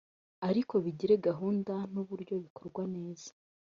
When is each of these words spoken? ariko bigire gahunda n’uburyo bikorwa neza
ariko 0.49 0.73
bigire 0.85 1.15
gahunda 1.27 1.73
n’uburyo 1.93 2.35
bikorwa 2.45 2.83
neza 2.95 3.29